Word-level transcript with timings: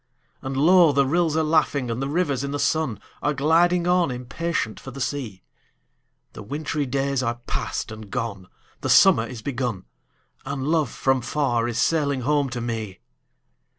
And 0.41 0.57
low 0.57 0.91
the 0.91 1.05
rills 1.05 1.37
are 1.37 1.43
laughing, 1.43 1.91
and 1.91 2.01
the 2.01 2.07
rivers 2.07 2.43
in 2.43 2.49
the 2.49 2.57
sun 2.57 2.99
Are 3.21 3.35
gliding 3.35 3.85
on, 3.85 4.09
impatient 4.09 4.79
for 4.79 4.89
the 4.89 4.99
sea; 4.99 5.43
The 6.33 6.41
wintry 6.41 6.87
days 6.87 7.21
are 7.21 7.35
past 7.45 7.91
and 7.91 8.09
gone, 8.09 8.47
the 8.79 8.89
summer 8.89 9.27
is 9.27 9.43
begun, 9.43 9.85
And 10.43 10.63
love 10.67 10.89
from 10.89 11.21
far 11.21 11.67
is 11.67 11.77
sailing 11.77 12.21
home 12.21 12.49
to 12.49 12.61
me! 12.61 12.99